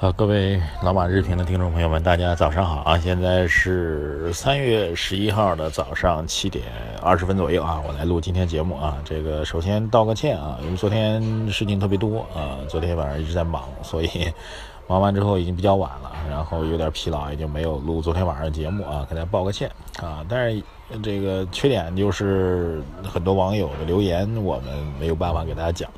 [0.00, 2.96] 好，各位老马日评的听众朋友们，大家早上好啊！
[2.96, 6.66] 现在是三月十一号的早上七点
[7.02, 8.96] 二十分左右啊，我来录今天节目啊。
[9.04, 14.08] 这个首先道个歉啊，因为昨天事情特别多啊，昨天晚上一直在忙，所以
[14.86, 19.68] 忙完之后已经比较晚了，然后有点疲劳，也就没有录昨天晚上的节目啊，给大家报个歉
[20.00, 20.24] 啊。
[20.28, 20.62] 但是
[21.02, 25.90] 这个缺点就是很多网友的留言我们没有办法给大家讲。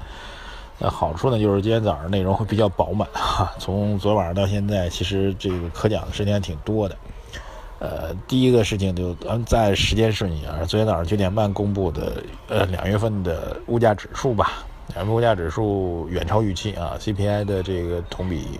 [0.82, 3.52] 那好处呢，就是今天早上内容会比较饱满哈。
[3.58, 6.96] 从昨晚上到现在，其实这个可讲的事情还挺多的。
[7.80, 14.64] 呃，第一个事情就咱在时间顺序啊，昨天早上九点半公布的呃两月份的物价指数吧，
[14.94, 18.58] 两月份物价指数远超预期啊，CPI 的这个同比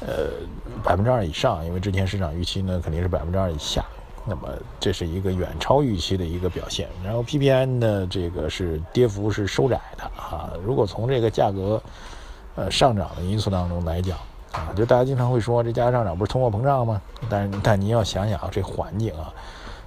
[0.00, 0.30] 呃
[0.82, 3.84] 百分之二以上，因为之前市场预期呢肯定是百分之二以下。
[4.28, 4.48] 那么
[4.80, 10.52] 这是一个远超预期的一个表现，然后 PPI 呢，这个是跌幅是收窄的啊。
[10.64, 11.80] 如果从这个价格
[12.56, 14.18] 呃上涨的因素当中来讲
[14.50, 17.00] 啊，就大家经常会说这价格上涨不是通货膨胀吗？
[17.30, 19.32] 但但您要想想这环境啊，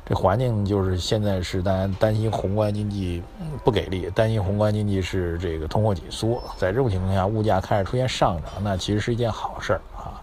[0.05, 3.21] 这环境就是现在是大家担心宏观经济
[3.65, 10.21] 不给力，担心宏观经济是这个通货紧缩，在这种情况下，物价开始出现上涨，那其实是一件好事儿啊。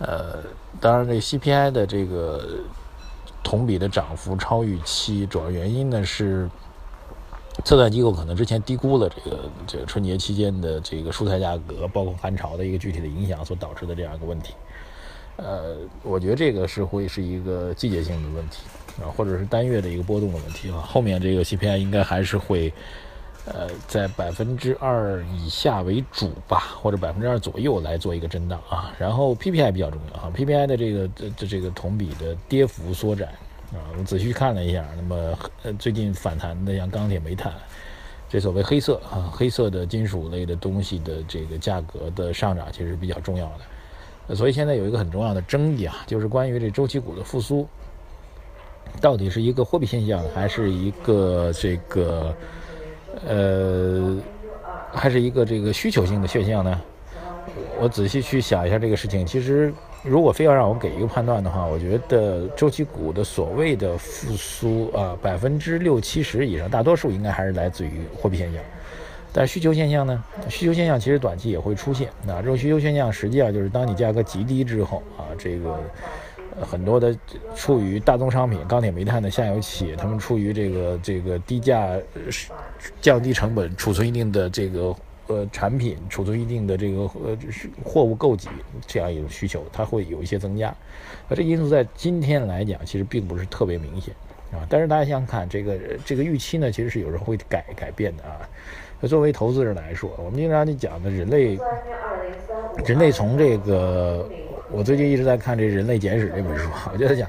[0.00, 0.38] 呃，
[0.80, 2.44] 当然这 CPI 的这个。
[3.46, 6.50] 同比的涨幅超预期，主要原因呢是
[7.64, 14.54] 测算机构可能之前低估了这个这个春节期间的这个蔬菜价格，包括寒潮的一个具体的影响所导致的这样一个问题。
[15.36, 18.64] 呃，我觉得这个是会是一个季节性的问题
[19.00, 20.80] 啊，或者是单月的一个波动的问题啊。
[20.80, 22.74] 后面这个 CPI 应该还是会
[23.46, 28.92] 呃在百分之二以下为主吧，或者百分之二左右来做一个震荡啊。
[28.98, 33.32] 然后 PPI 比较重要啊，PPI 的这个这这个同比的跌幅缩窄。
[33.72, 37.52] 啊，我仔细看了一下，那么呃，最近反弹的像钢铁、煤炭，
[38.28, 43.46] 这所谓黑色啊，黑色的金属类的东西的这个价格的上涨，其实比较重要
[44.28, 44.36] 的。
[44.36, 47.66] 所以现在有一个很重要的争议啊，就是关于这周期股的复苏，
[49.00, 52.32] 到底是一个货币现象，还是一个这个
[53.24, 54.16] 呃，
[54.92, 56.80] 还是一个这个需求性的现象呢？
[57.78, 59.72] 我仔细去想一下这个事情，其实。
[60.02, 68.62] 如果非要让我给一个判断的话，我觉得周期股的所谓的复苏啊，百分之六七十以上，大多数应该还是来自于货币现象。
[69.32, 70.22] 但需求现象呢？
[70.48, 72.08] 需求现象其实短期也会出现。
[72.24, 75.76] 那这种需求现象实际上就是当你价格极低之后啊，这个
[76.60, 77.16] 很多的
[77.54, 81.90] 处于大宗商品、钢铁、煤炭的下游企业，他们处于这个这个低价
[83.00, 84.94] 降低成本、储存一定的这个。
[85.28, 87.36] 呃，产品储存一定的这个呃
[87.82, 88.48] 货物供给
[88.86, 90.72] 这样一种需求，它会有一些增加。
[91.28, 94.14] 那这因素在今天来讲，其实并不是特别明显
[94.52, 94.64] 啊。
[94.70, 98.38] 但是大家想想看，这个这个预期呢，其实是有时候会改改变的啊。
[99.00, 101.58] 那作为投资人来说，我们经常就讲的人类，
[102.84, 104.30] 人类从这个，
[104.70, 107.28] 我最近一直在看这《人类简史》这本书， 我就在讲。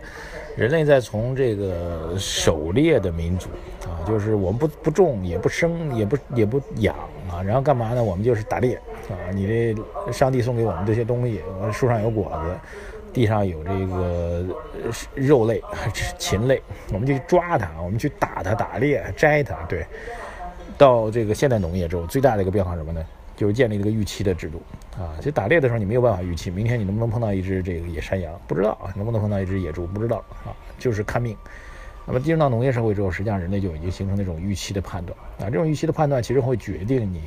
[0.55, 3.47] 人类在从这个狩猎的民族
[3.83, 6.95] 啊，就是我们不不种也不生也不也不养
[7.29, 8.03] 啊，然后干嘛呢？
[8.03, 8.73] 我们就是打猎
[9.07, 9.13] 啊。
[9.31, 12.57] 你这上帝送给我们这些东西，树上有果子，
[13.13, 14.43] 地上有这个
[15.13, 15.61] 肉类、
[16.17, 16.59] 禽类，
[16.91, 19.55] 我们就去抓它，我们去打它、打猎、摘它。
[19.69, 19.85] 对，
[20.75, 23.05] 到这个现代农业之后，最大的一个变化什么呢？
[23.37, 24.61] 就是建立这个预期的制度
[24.99, 31.37] 啊，其实打猎的时候你没有办法预期明天你能不能碰到一只这个野山羊，不知道啊，能不能碰到一只野猪，不知道啊，就是看命。
[32.05, 37.21] 那么进入到农业社会之后，实际上人类就已经形成那种预期的判断啊，这种预期的判断其实会决定你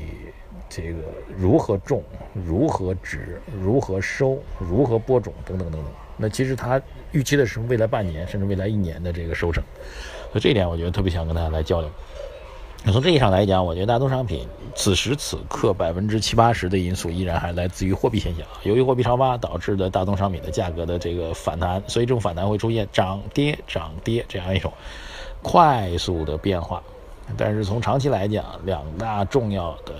[0.68, 0.98] 这个
[1.38, 2.02] 如何种、
[2.34, 5.92] 如何植、如何收、如何播种等等等等。
[6.16, 6.80] 那其实它
[7.12, 9.62] 预期的是未来半年甚至未来一年的这个收成，
[10.32, 11.90] 所以这一点我觉得特别想跟大家来交流。
[12.86, 18.44] 从这意义上来讲，我觉得大宗商品此时此刻百分之七八十的因素依然还来自于货币现象。
[18.62, 24.72] 由于货币超发导致的大宗商品的价格的这个反弹，所以这种反弹会出现涨跌涨跌这样一种
[25.42, 26.82] 快速的变化。
[27.36, 29.94] 但是从长期来讲，两大重要的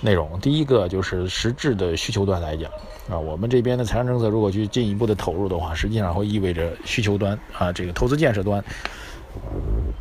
[0.00, 2.70] 内容，第一个就是实质的需求端来讲
[3.10, 8.64] 啊，我们这边的财政政策如果去进一步的投入的话，实际上会意味着需求端啊，这个投资建设端。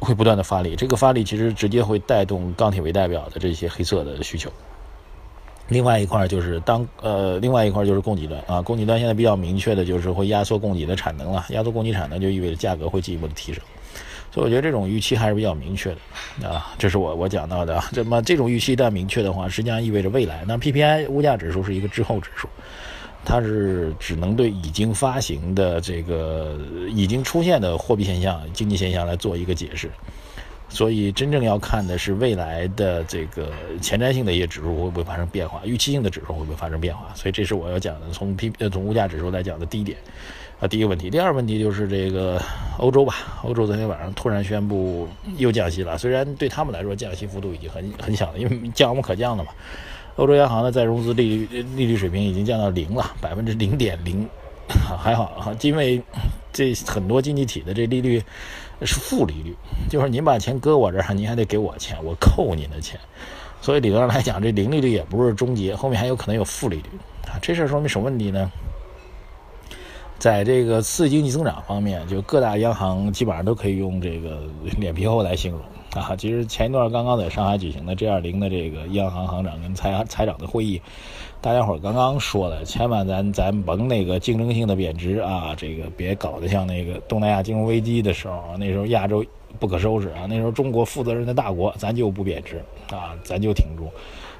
[0.05, 4.49] 会不断的发力，这个发力其实直接会带动钢铁为代表的这些黑色的需求。
[5.67, 13.61] 另外一块就是当呃，另外一块就是供给端啊，供给端现在比较明确的就是会压缩供给的产能了，压缩供给产能就意味着价格会进一步的提升。
[14.31, 15.95] 所以我觉得这种预期还是比较明确
[16.39, 17.81] 的啊，这是我我讲到的。
[17.91, 20.43] 这么这种预期一旦明确的话，实际上意味着未来。
[20.45, 22.47] 那 PPI 物价指数是一个滞后指数，
[23.25, 26.57] 它是只能对已经发行的这个
[26.89, 29.89] 已经出现的货币现象、经济现象来做一个解释。
[30.67, 33.51] 所以真正要看的是未来的这个
[33.81, 37.13] 前瞻性的一些指数会不会发生变化，预期性的指数会不会发生变化。
[37.15, 39.97] 所以这是我要讲的，从 P 呃从物价指数来讲的第一点。
[40.59, 42.41] 啊，第一个问题，第二个问题就是这个
[42.77, 43.13] 欧洲吧。
[43.43, 45.05] 欧洲昨天晚上突然宣布
[45.37, 49.51] 又降息了，虽然对他们来说降息幅度已经很很小了，因为降无可降的嘛。
[50.15, 54.27] 欧洲央行的再融资利率利率水平已经降到零了，百分之零点零，
[54.97, 56.01] 还好啊，因为
[56.53, 58.23] 这很多经济体的这利率
[58.81, 59.55] 是负利率，
[59.89, 62.99] 就是您把钱搁我这儿，您还得给我钱，我扣您的钱。
[63.61, 66.89] 所以理论上来讲，这零利率也不是终结，后面还有可能有负利率
[67.27, 67.35] 啊。
[67.41, 68.49] 这事儿说明什么问题呢？
[70.17, 74.43] 在这个刺激经济增长方面，就各大央行基本上都可以用这个
[74.77, 75.61] 脸皮厚来形容
[75.99, 76.15] 啊。
[76.15, 80.81] 其实前一段刚刚在上海举行的 G20 的这个央行行长跟财财长的会议，
[81.41, 89.25] 大家伙刚刚说了，千万咱咱甭那个竞争性的贬值啊，这个别搞得像那个东南亚金融危机的时候，那时候亚洲
[89.59, 93.89] 不可收拾啊，那时候中国负责任的大国，咱就不贬值啊，咱就挺住。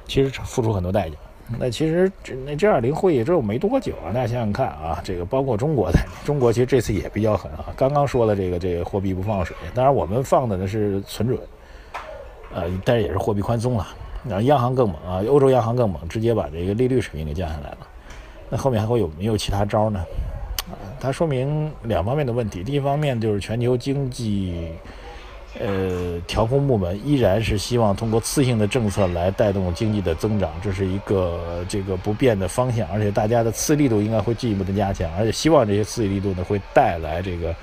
[0.06, 1.16] 其实付出很多代价。
[1.60, 7.66] 那其实这那 G 二零会议之后没多久啊，大家想想看啊，这个包括中国在内，中国其实这次也比较狠啊。
[7.76, 11.38] 刚刚说了这个这个货币不放水，当然我们放的呢是存准，
[12.52, 13.86] 呃，但是也是货币宽松了。
[14.28, 17.78] 然后央行更猛啊，欧洲央行更猛，直接把这个利率水平给降下来了。
[18.50, 20.00] 那后面还会有没有其他招呢？
[20.68, 22.64] 啊，它说明两方面的问题。
[22.64, 24.72] 第一方面就是全球经济。
[25.58, 37.54] 呃，调控部门依然是希望通过次性的政策来带动经济的增长，这是一个这个不变的方向，而且大家的刺激力度应该会进一步的加强，而且希望这些刺激力度呢会带来这个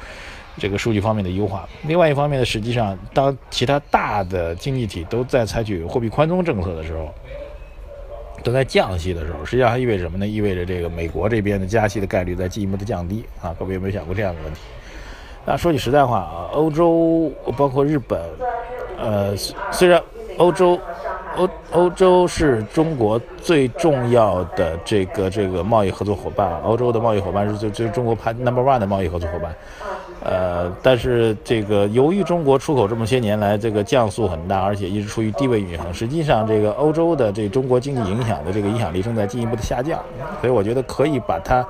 [0.58, 1.68] 这个数据方面的优化。
[1.84, 7.14] 另外一方面呢，实际上当其他大的经济体都在采取货币宽松政策的时候，
[8.44, 10.28] 都在降息的时候，实际上还意味着什么呢？
[10.28, 13.56] 意味着这个美国这边的加息的概率在进一步的降低啊！
[13.58, 14.60] 各位有没有想过这样的问题？
[15.46, 18.18] 那说句实在话啊，欧洲包括日本，
[18.98, 19.36] 呃，
[19.72, 20.02] 虽然
[20.38, 20.80] 欧洲
[21.36, 29.54] 欧欧洲是中国最重要的这个这个贸易合作伙伴，欧洲的贸易伙伴是最最中国排 number one 的贸易合作伙伴，
[30.24, 40.00] 呃，但是这个由于中国出口这么些年来这个降速很大，而且一直处于低位运行，实际上这个欧洲的这中国经济影响的这个影响力正在进一步的下降，
[40.40, 41.68] 所以我觉得可以把它。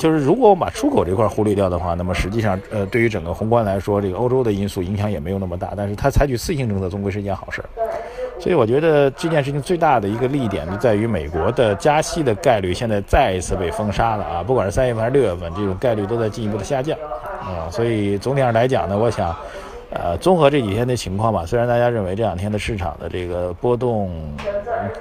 [0.00, 5.74] 就是如果我们把出口这块忽略掉的话，那么实际上，呃，对于整个宏观来说，这个欧洲的因素影响也没有那么大。
[5.76, 7.68] 但是它采取四性政策，终归是一件好事儿。
[8.40, 14.42] 所以我觉得这件事情最大的一个利点就在于美国的加息的概率现在再一次被封杀了啊！
[14.42, 16.98] 不管是三月份还是六月份，这种概率都在进一步的下降
[17.38, 17.68] 啊。
[17.70, 19.36] 所以总体上来讲呢，我想。
[19.92, 24.08] 呃，综合这几天的情况吧，虽然大家认为这两天的市场的这个波动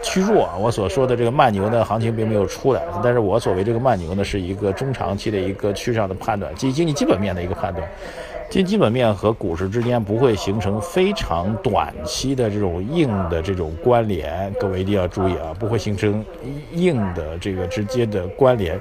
[0.02, 7.88] 趋弱啊，我所说的这个慢牛的行情并没有出来，但是我所谓这个慢牛呢，是一个中长期的一个趋势上的判断，基经济基本面的一个判断，
[8.50, 16.26] 经基本面和股市之间不会形成非常短期的这种硬的这种关联，各位一定要注意啊，不会形成
[16.74, 18.80] 硬的这个直接的关联。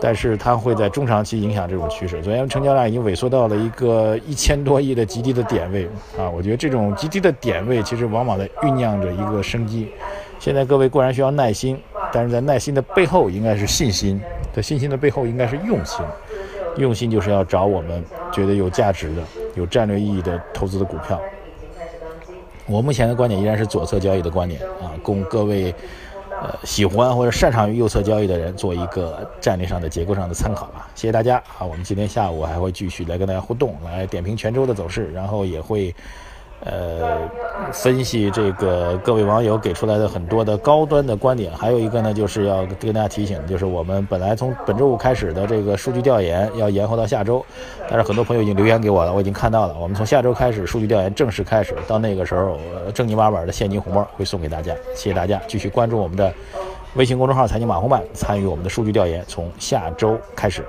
[0.00, 2.20] 但是它会在中长期影响这种趋势。
[2.22, 5.88] 昨天成交量已经萎缩到了一个一千多亿的极低的点位
[6.18, 6.28] 啊！
[6.28, 9.88] 我觉得这种极低的点位其实往往在酝酿着一个生机。
[10.38, 11.80] 现在各位固然需要耐心，
[12.12, 14.20] 但是在耐心的背后应该是信心，
[14.52, 16.04] 在信心的背后应该是用心。
[16.76, 19.22] 用心就是要找我们觉得有价值的、
[19.54, 21.18] 有战略意义的投资的股票。
[22.66, 25.74] 我目前的观点依然是左侧交易的观点啊，供各位。
[26.42, 30.88] 呃，喜欢或者擅长于右侧交易的人做一个战略上的结构上的参考吧。
[30.94, 31.64] 谢谢大家啊！
[31.64, 35.94] 我们今天下午还会继续来跟大家互动，来点评泉州的走势，然后也会。
[36.64, 37.18] 呃，
[37.72, 47.44] 分析这个各位网友给出来的很多的高端的观点，还有一个呢，就是要跟大家提醒，就是我们本来从本周五开始的这个数据调研要延后到下周，
[47.88, 49.76] 但是很多朋友已经留言给我了，我已经看到了。
[49.78, 52.58] 我们从下周开始数据调研正式开始，到那个时候
[52.94, 54.74] 正经八百的现金红包会送给大家。
[54.94, 56.32] 谢谢大家，继续关注我们的
[56.94, 60.64] 微信公众号“财经马红版”，参与我们的数据调研，从下周开始。